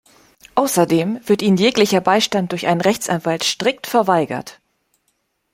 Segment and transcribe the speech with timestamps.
[0.55, 4.59] Außerdem wird ihnen jeglicher Beistand durch einen Rechtsanwalt strikt verweigert.